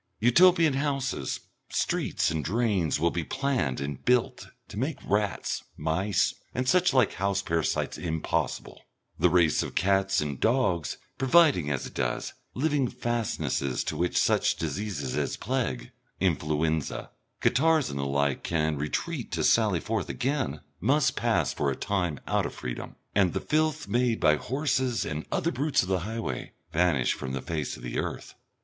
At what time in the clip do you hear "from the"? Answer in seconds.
27.13-27.39